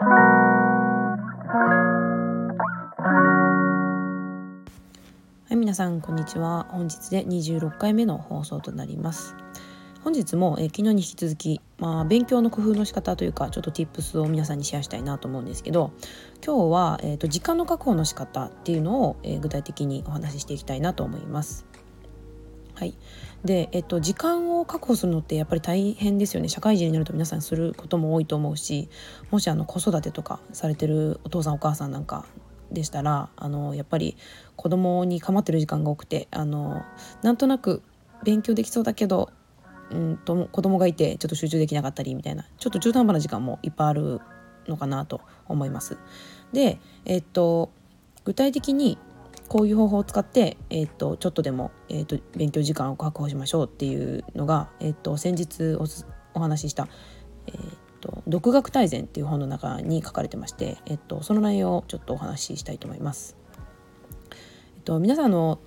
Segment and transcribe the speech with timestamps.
[0.00, 0.04] は
[5.50, 9.34] い皆さんこんにちは本日で26回目の放送となります
[10.04, 15.90] 本日も、え昨日に引き続き、まあ、勉強の工夫の仕方というかちょっと tips を皆さんにシェアしたいなと思うんですけど
[16.46, 21.66] 今日は、えーと、時間の確保の仕方っていうのを、えー、具体的にお話ししていきたいなと思います。
[22.78, 22.94] はい、
[23.44, 28.88] で、えっと、時間を確保するのってやっぱり大変ですよね社会人になると皆さんすることも多いと思うし
[29.32, 32.24] もしあの子育てとかされてるお父さんお母さんなんか
[32.70, 34.16] でしたらあのやっぱり
[34.54, 36.84] 子供に構ってる時間が多くてあの
[37.22, 37.82] なんとなく
[38.22, 39.30] 勉強できそうだけど
[39.90, 44.20] うんと子供がいてちょっと集中できなかったりみたいなちょっと中途半端な時間もいっぱいある
[44.68, 45.98] のかなと思います。
[46.52, 47.70] で、えっと
[48.24, 48.98] 具体的に
[49.48, 55.86] こういう方法を使って、えーと、ちょっとでも、えーと、勉強時間を確保しましょうっていうのが、えーと、先日お
[56.34, 56.86] お話しした、
[57.46, 63.36] えー、と「独学大全」っていう本の中に書かれてまして、えー、とその内容をちょっとお話ししたいと思います。
[64.76, 65.58] えー、と皆さんの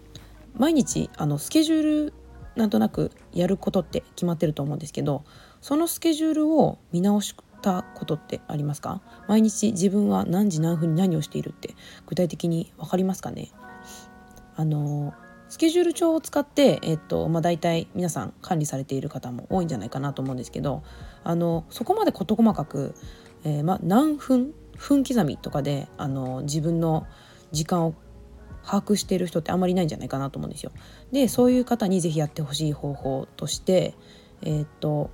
[0.55, 2.13] 毎日あのスケジュール
[2.55, 5.23] なんとなくやることって決まってると思うんですけど
[5.61, 9.01] そのスケジュールを見直したことってありますか？
[9.27, 13.51] 毎日自分は何時何分に何をしているって具体的に分かりますかね？
[14.55, 15.13] あの
[15.49, 20.83] スケジュール帳を使って、えっとまあ、大体皆さん管理されている方も多いんじゃないかなと思うんですけど
[21.23, 22.95] あのそこまで事細かく、
[23.43, 27.05] えー、ま、何分分刻みとかであの自分の
[27.51, 27.93] 時間を
[28.65, 30.71] 把握している人ってあんまりいないんじゃないかなと思うんですよ。
[31.11, 33.95] でそういう方に是非やってほしい方法として、
[34.41, 35.09] え、っと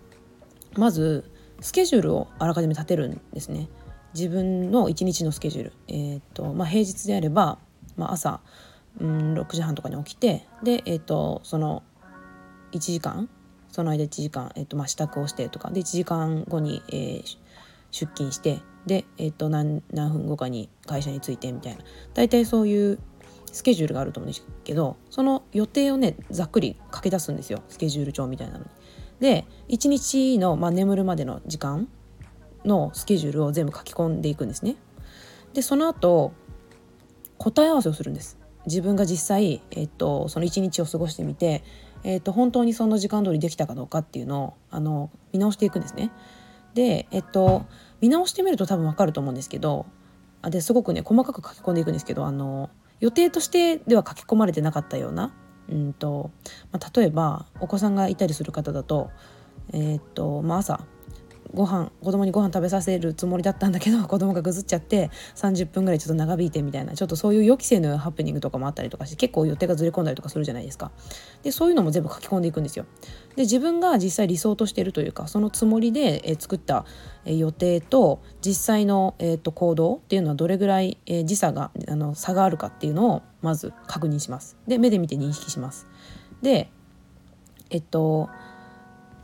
[0.78, 1.30] まず
[1.62, 3.70] スケジュールをあらかじめ立てるんですね。
[4.14, 7.60] 自分の一日のスケジュール、えー、っとまあ、平日であれば、
[7.96, 8.42] まあ、朝
[9.00, 11.84] うん6時半とかに起きてで、えーと、その
[12.72, 13.30] 1時間
[13.70, 17.24] その間1時間、えーとまあ、支度をしてとかで1時間後に、えー、
[17.92, 23.00] 出勤してで、えーと、何何分後かに会社に着いてみたいな大体そういう
[23.52, 28.66] スケジュールがあると思うんですけどその予定をねざっくり書き出すんですよスケジュール帳みたいなのに。
[29.20, 31.88] で1日の、まあ、眠るまでの時間
[32.66, 34.76] のスケジュールを全部書き込んでいくんですね。
[35.54, 36.34] でその後
[37.38, 38.38] 答え合わせをするんです。
[38.68, 41.64] 自分が実際、えっと、その一日を過ごしてみて、
[42.04, 46.12] えっと、本当にその時間通りできたかどうかっていうのをあの見直していくんですね。
[46.74, 47.66] で、えっと、
[48.02, 49.88] 見直してみると多分わかると思うんですけど
[50.42, 52.70] あですごくね細かく書き込んでいくんですけどあの
[53.00, 55.34] 予定としてでは書き込まれてなかったような、
[55.70, 56.32] うんと
[56.72, 59.10] まあ、例えばお子さんがいたりする方だと,、
[59.74, 60.82] え、っとまあ、朝
[61.54, 70.92] ご飯子供にご飯食べさせるつもりだったんだけど 子供がぐずっちゃって30分ぐらいちょっと長引いてみたいなちょっとそういう予期せぬハプニングとかもあったりとかして結構予定がずれ込んだりとかするじゃないですか。
[71.44, 72.86] でそういうのも全部書き込んでいくんですよ。
[73.36, 76.86] で自分が実際理想としているというかそのつもりで、え作った、
[77.26, 84.58] 予定と実際の、えーと、行動っていうのはどれぐらい、え時差があの差があるかっていうのをまず確認します。
[84.68, 85.88] で目で見て認識します。
[86.42, 86.70] で
[87.70, 88.30] えっと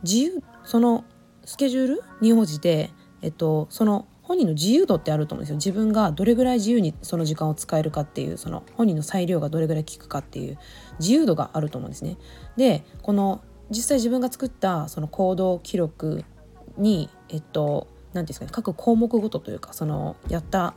[0.02, 1.04] 自由その
[1.44, 2.90] スケジュールに応じて、
[3.22, 10.58] えっと、その本人の自由度ってあると思うんですよ自分がどれぐらい自由にその時間を使えるかっていうその本人の裁量がどれぐらい効くかっていう
[10.98, 12.16] 自由度があると思うんですね。
[12.56, 16.24] でこの実際自分が作ったその行動記録
[16.78, 20.74] にえっと何ですかね各項目ごとというかそのやった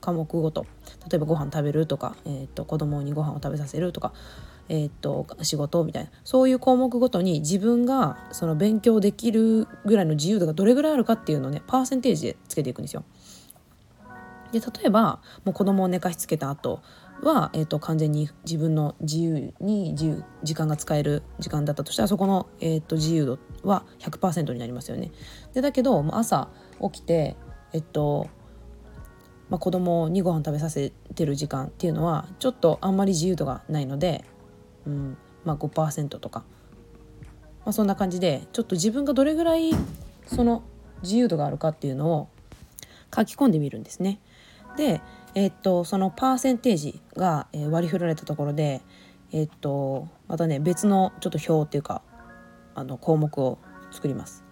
[0.00, 0.66] 科目ごと
[1.10, 4.12] 例えばご飯食べるとか、えっと子供にご飯を食べさせるとか
[4.70, 13.04] えー、っと仕事みたいなそういう項目ごとに自分がその勉強できるぐらいの自由度がどれぐらいあるかっていうのをねパーセンテージでつけていくんですよ。
[14.52, 16.82] で例えばもう子供を寝かしつけた後
[17.22, 25.10] は、えーと、完全に自分の自由に自由時間が使える時間だったとしたらそこの、えーと、自由度は100%になりますよね。
[25.52, 26.48] でだけど朝
[26.80, 27.36] 起きて、
[27.72, 28.28] えっと
[29.50, 34.24] まあ、子供にご飯食べさせてる時間っていうのはちょっとあんまり自由度がないので
[34.90, 36.44] うんまあ、5%とか、
[37.64, 39.70] まあ、そんな感じでちょっと自分がどれぐらい
[40.26, 40.62] その
[41.02, 42.28] 自由度があるかっていうのを
[43.14, 44.20] 書き込んでみるんですね。
[44.76, 45.00] で、
[45.34, 48.82] えー、っとそのパーセンテージが、え割り振られたところで、
[49.32, 52.02] えー、っとまたね別のちょっと表っていうか
[52.74, 53.58] あの項目を
[53.90, 54.44] 作ります。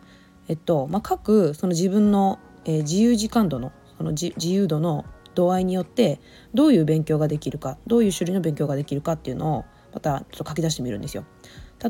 [0.49, 6.21] えっとまあ、各その自分の、えー、自由時間度のその自由度の度合いによって
[6.55, 9.65] どういう勉強ができるかどういう種類の勉強ができるかっていうのを
[9.99, 11.25] またちょっと書き出してみるんですよ。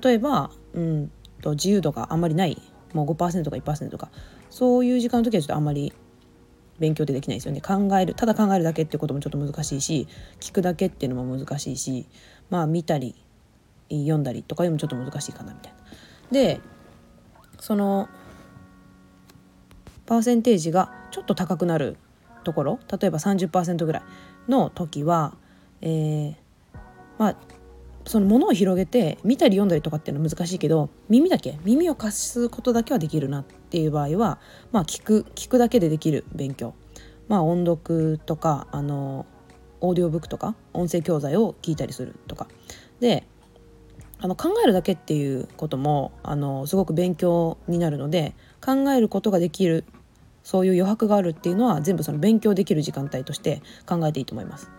[0.03, 1.11] 例えば、うん
[1.43, 2.61] と自由度があんまりない
[2.95, 4.11] もう5%とか1%とか
[4.51, 5.93] そういう時間の時はちょっとあんまり
[6.81, 10.09] 勉強ってできないですよね考えるただ考えるだけってこともちょっと難しいし
[10.41, 12.07] 聞くだけっていうのも難しいし
[12.51, 13.15] まあ見たり
[13.91, 15.79] 読んだりとかでもちょっと難しいかなみたいな。
[16.33, 16.61] で
[17.61, 18.09] その
[20.07, 21.97] パーセンテージがちょっと高くなる
[22.45, 24.03] ところ例えば30%ぐらい
[24.49, 25.35] の時は、
[25.81, 26.35] えー、
[27.19, 27.37] まあ
[28.09, 34.41] そのものを広げて見たり読んだりとかっていうのは難しいけど耳だけ耳を貸すことだけはできるなっていう場合は、
[34.73, 36.75] まあ、聞く聞くだけでできる勉強、
[37.29, 39.27] まあ、音読とかあの
[39.81, 42.49] オーディオブックとか音声教材を聞いたりするとか
[43.01, 43.27] で
[44.21, 48.35] あの考えるだけっていうこともあのすごく勉強になるので
[48.65, 49.85] 考えることができる
[50.43, 54.71] そういう余白があるっていうのは全部その勉強できる時間帯として考えていいと思います。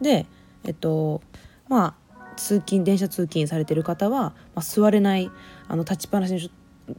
[0.00, 0.26] で
[0.64, 1.22] えっと
[1.68, 1.94] まあ
[2.36, 5.30] 通勤電車通勤されてる方は、まあ、座れない
[5.68, 6.50] あの立ちっぱなしに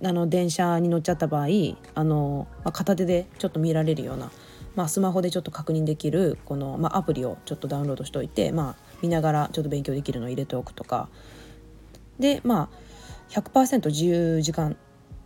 [0.04, 1.48] あの電車に乗っちゃった場合
[1.94, 4.32] あの、まあ、片手でちょっと見られるような、
[4.76, 11.10] まあ、スマホでちょっと確認できるこの、まあ、アプリをちょっとダウンロードしておいて、まあ、見ながらちょっと勉強できるのを入れておくとか。
[12.20, 12.94] でまあ
[13.30, 14.78] 100%自由時間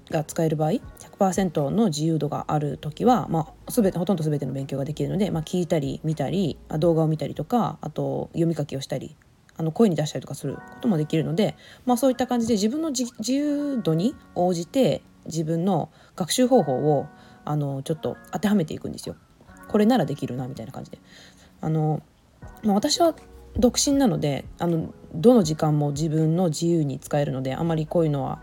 [0.09, 0.71] が使える場合
[1.19, 9.17] 100%の自由度がある時は、まあ、全てほとんど全ての勉強ができるので、まあ、聞いたり見たり動画を見たりとかあと読み書きをしたり
[9.57, 11.55] あの声に出したりとかすることもできるので、
[11.85, 17.07] まあ、そういった感じで自分の自由度に応じて自分の学習方法を
[17.43, 19.15] あのちょっと当てはめていくんですよ。
[19.67, 20.99] これならできるなみたいな感じで。
[21.59, 22.01] あの
[22.63, 23.15] まあ、私は
[23.57, 28.39] 独身なのであのどの時間も自分の自由に使えるのであまりこういうのは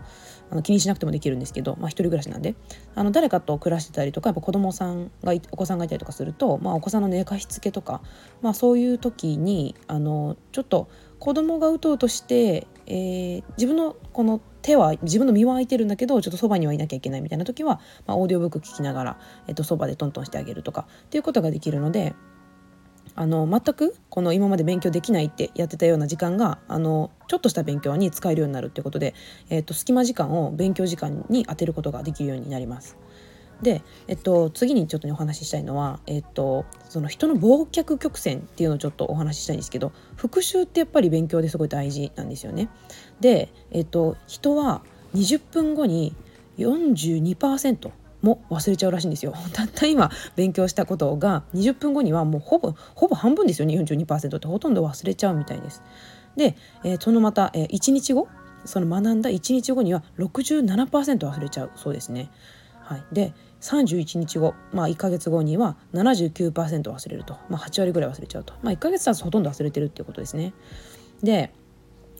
[0.49, 2.55] あの気にしなくてもできるんですけど、まあ、一人暮らしなんで
[2.93, 8.01] あの誰かと暮らしてたりとかやっぱ子供さんがお子さんがいたりとかすると、まあ、お子さんの寝かしつけとか、
[8.41, 10.89] まあ、そういう時にあのちょっと
[11.19, 22.15] 子供がうとうとして、えー、自分のこの手は自分の身は空いてるんだけどちょっとそばにはいなきゃいけないみたいな時は、まあ、オーディオブック聞きながら、えっと、そばでトントンしてあげるとかっていうことができるので
[23.15, 29.13] あの全くこの今まで勉強できないってやってたような時間があのちょっとした勉強に使えるようになるっていうことで、
[29.49, 32.97] えっと、隙間時間を勉強時間に当てることができるようになります。
[33.61, 42.69] で、えっと、次にちょっと、ね、お話ししたいのは、えっと、その人の忘却曲線っていうのをちょっとお話ししたいんですけど復習ってやっぱり勉強ですごい大事なんですよね。
[43.21, 44.81] で、えっと、人は
[45.13, 46.13] 20分後に
[46.57, 47.91] 42%
[48.21, 49.33] も忘れちゃうらしいんですよ。
[49.53, 53.67] たった今勉強したことが20分後にはもうほぼほぼ半分ですよ。
[53.67, 55.81] ね42%ってほとんど忘れちゃうみたいです。
[56.35, 58.27] で、えー、そのまた、えー、1日後
[58.65, 62.29] その学んだ1日後には67%忘れちゃうそうですね。
[62.79, 66.51] はい、で31日後、まあ、1か月後には79%
[66.83, 70.53] 忘れると、まあ、8割ぐらい忘れちゃうと、まあ、1か月経つとほとんど忘れてるっていうことですね。
[71.23, 71.51] で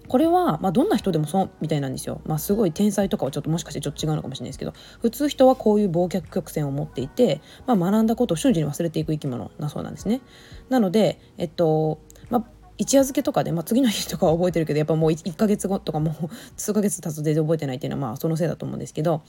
[0.08, 2.22] これは、まあ、どんな人でもそうみたいなんですよ。
[2.26, 10.22] まあ、すごい天才とかはちょっともしかしてちょっと違うのかもしれないですけど普通人はこういう忘却曲線を持っていて、まあ、学んだことを瞬時に忘れていく生き物なそうなんですね。
[10.70, 12.00] なので、えっと
[12.30, 12.44] まあ、
[12.78, 19.22] 一夜漬けとかで、まあ、次の日とかは覚えてるけどやっぱもう 1, 1ヶ月後とかもう 数ヶ月経つと全然覚えてないっていうのはまあそのせいだと思うんですけど、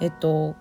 [0.00, 0.54] えっと、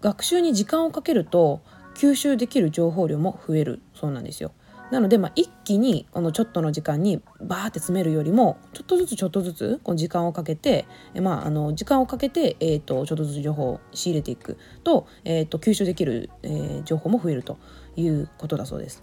[0.00, 1.60] 学習に時間をかけると
[1.94, 4.52] 吸収できる情報量も増えるそうなんですよ。
[4.92, 10.84] なので、まあ、一気にこのちょっとの時間にバーって詰めるよりもちょっとずつちょっとずつこの時間をかけて、
[11.14, 17.56] えまあ、あの時間をかけて、えーと、ちょっとずつ情報を仕入れていくと,、えーと、吸収できる、えー、情報も増えると
[17.96, 19.02] いうことだそうです。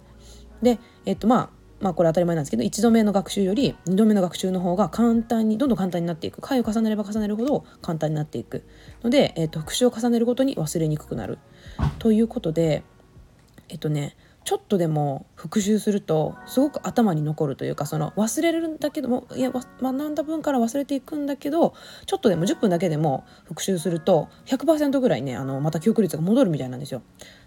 [0.62, 6.42] で、えーとまあまあこれ当たり前なんですけど1度目の学習より2度目の学習の方が簡単にどんどん簡単になっていく。
[6.42, 8.64] 回を重ねれば重ねるほど簡単になっていく。
[9.02, 11.38] ので、えー、と復習を重ねるごとに忘れにくくなる。
[11.98, 12.84] ということで
[13.70, 14.16] えっ、とね
[14.50, 21.72] ちょっとでも復習するとすごく頭に残るというかその忘れるんだけどもいや学んだ分から忘れていくんだけど
[22.04, 27.02] ちょっとでも10分だけでも復習すると100%ぐらいねあのまた記憶率が戻るみたいなんですよ。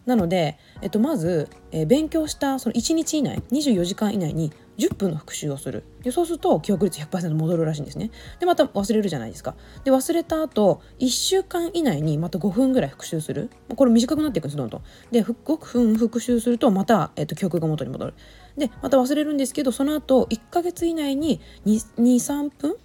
[0.05, 5.83] なので、えっと、まず、えー、勉強したその1日以内24時間以内に10分の復習をする。
[6.03, 8.11] でそうすると記憶率100%戻るらしいんですね。
[8.39, 9.55] でまた忘れるじゃないですか。
[9.83, 13.49] で忘れた後1週間以内にまた5分ぐらい復習する。
[13.75, 14.81] これ短くなっていくんですどんどん。
[15.11, 18.13] で5分復習するとまた、えっと、記憶が元に戻る。
[18.57, 22.75] でまた忘れるんですけどその後1ヶ月以内に23分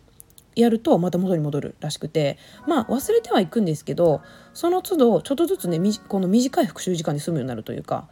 [0.57, 2.39] やるとまた元に戻るらしくて。
[2.67, 4.21] まあ忘れてはいくんですけど
[4.53, 5.79] その都度ちょっとずつね
[6.09, 8.09] この短い復習時間で済むようになるというか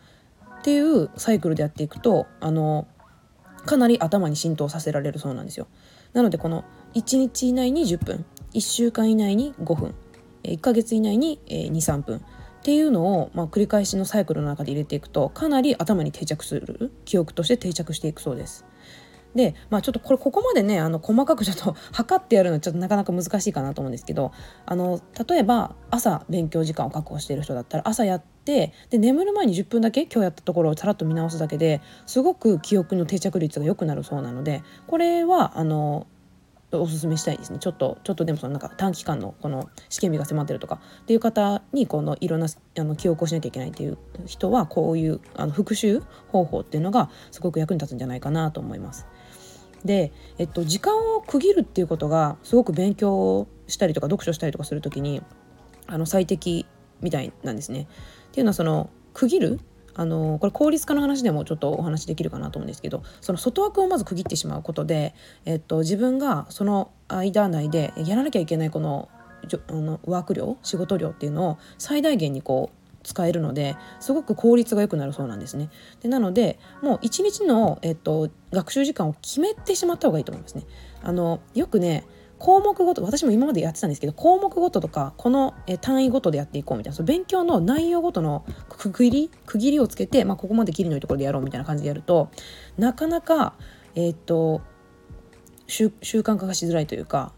[0.61, 2.89] っていうサイクルでやっていくとあの
[3.67, 5.67] かなり頭に浸透させられるそうなんですよ。
[6.13, 9.95] なのでこの1日以内に10分1週間以内に5分
[10.45, 12.21] 1ヶ月以内に23分っ
[12.63, 18.65] ていうのを、まあ、繰り返しのサイクルの中で入れていくとかなり頭に定着する記憶として定着していくそうです。
[19.37, 24.33] で、まあ、ちょっとこれここまでねあの細かくちょっと 測ってやるのはちょっとなかなか難しいかなと思うんですけど
[24.65, 36.07] あの例えば朝勉強時間を確保している人だったら朝やってで眠る前に10分だけ今日やったところをさらっと見直すだけですごく記憶の定着率が良くなるそうなのでこれはあの
[36.73, 49.07] おすすめしたいですねちょっとちょっとでもそのなんか短期間のこの試験日が迫ってるとかっていう方にこのいろんなあの記憶をしなきゃいけないっていう人はこういうあの復習方法っていうのがすごく役に立つんじゃないかなと思います。
[49.85, 55.23] で、えっと、時間を区切るっていうことがすごく勉強したりとか読書したりとかする時に
[55.87, 56.67] あの最適
[57.01, 57.83] みたいなんですね。
[57.83, 59.61] っていうのはその区切る？
[59.99, 65.15] あのこれ効率化の話でもちょっとお話できるかなと思うんですけどその外枠をまず区切ってしまうことで、
[65.47, 69.09] えっと、自分がその間内でやらなきゃいけないこの
[69.69, 72.76] あのワーク量仕事量っていうのを最大限にこう
[73.07, 75.71] 使えるのですごく効率が良くなるそうなんですね。
[76.01, 80.65] でなのでもう一日の、えっと、学習時間を決めてしまった方がいいと思いますね。
[81.03, 82.05] あのよくね
[82.39, 92.31] 項目ごと私も今までやってたんですけど項目ごととかこの単位ごとでやっていこうみたいなその勉強の内容ごとの区切り区切りをつけて、まあ、ここまで切りのいいところでやろうみたいな感じでやると
[92.77, 93.55] なかなか、
[93.95, 94.61] えー、っと
[95.67, 97.33] 習慣化がしづらいというか、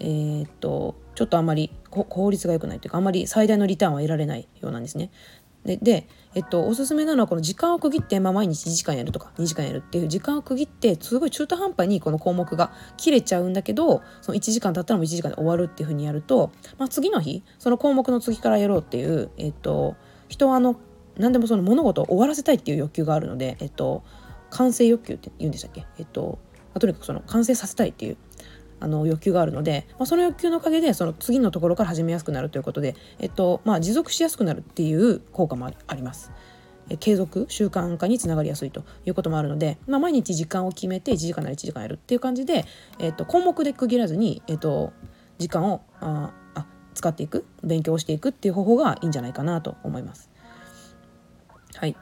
[0.00, 5.10] えー、っとちょっとあんまり効率が良くないというかあんまり最大のリターンは得られないようなんですね。
[5.64, 19.96] でで、えっと、おすすめなのはこの時間を区切って、まあ、毎日1時間やるとか2時間やるっていう時間を区切ってすごい中途半端にこの項目が切れちゃうんだけどその1時間経ったらもう1時間で終わるっていうふうにやると、まあ、次の日その項目の次からやろうっていう、えっと、
[20.28, 20.76] 人はあの
[21.18, 24.04] 何でもその物事を終わらせたいっていう欲求があるので、えっと、
[24.50, 26.38] 完成欲求って言うんでしたっけ、えっと、
[26.78, 28.16] とにかくその完成させたいっていう
[28.80, 36.32] あの欲求があるので、まあ、その欲求のおかげでその次のところから始めやすくなるということで、えっとまあ、持続しやすくなるっていう効果もあります。
[37.00, 42.64] 継続習慣化につながりやすいということもあるので、まあ、毎日時間を決めて1時間なら1時間やるっていう感じで、
[42.98, 44.94] えっと、項目で区切らずに、えっと、
[45.36, 50.30] 時間をああ使っていく勉強していくっていう方法がいいんじゃないかなと思います。
[51.74, 51.94] はい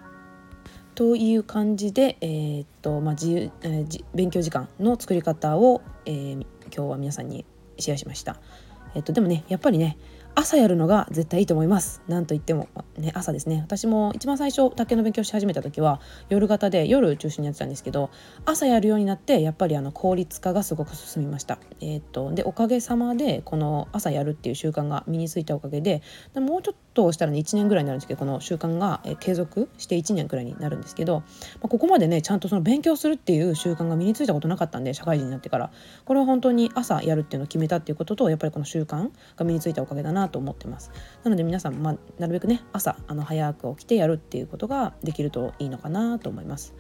[0.94, 7.44] という感じで、えー、っとまあ、自由、えー、勉強時間の作り方を、えー、今日は皆さんに
[7.78, 8.36] シェアしました。
[8.94, 9.98] えっと、でもねやっぱりね
[10.38, 12.02] 朝やるのが絶対いいと思います。
[12.08, 13.62] なんといっても、ね、朝ですね。
[13.62, 18.10] 私も一番最初、卓球の勉強し始めた時は、夜型で夜中心にやってたんですけど、
[18.44, 21.58] 朝やるようになって、やっぱりあの効率化がすごく進みました。
[21.80, 26.02] えー、っと、で、おかげさまで、この朝やるっていう習慣が身についたおかげで、
[26.34, 31.24] でもうちょっとしたらね、1年ぐらいになるんですけど、この習慣が継続して1年くらいになるんですけど、ま
[31.64, 35.70] あ、ここまでね、ちゃんとその勉強するっていう習慣が身についたことなかったんで、社会人になってから。
[36.04, 40.90] これは本当に朝やるっていうのを決めたっていうことと、やっぱりこの習慣が身についたおかげだななと思ってます。
[41.24, 46.74] なので皆さん、まあ、なるべくね朝あの早く起きてやるっていうことができるといいのかなと思います。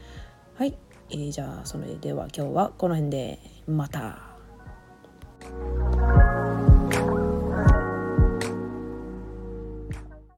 [0.54, 0.76] はい、
[1.10, 4.36] えー、じゃあそれでは今日はこの辺でまた。